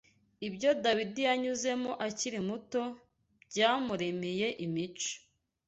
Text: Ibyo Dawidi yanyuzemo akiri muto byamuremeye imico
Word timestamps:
Ibyo 0.47 0.69
Dawidi 0.83 1.21
yanyuzemo 1.27 1.91
akiri 2.07 2.39
muto 2.47 2.81
byamuremeye 3.47 4.47
imico 4.65 5.11